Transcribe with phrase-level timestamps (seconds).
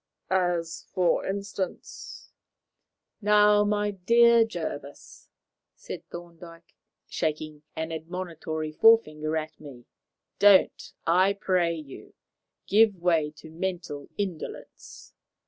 [0.31, 2.31] "As, for instance?"
[3.21, 5.29] "Now, my dear Jervis,"
[5.75, 6.73] said Thorndyke,
[7.07, 9.85] shaking an admonitory forefinger at me,
[10.39, 12.15] "don't, I pray you,
[12.65, 15.13] give way to mental indolence.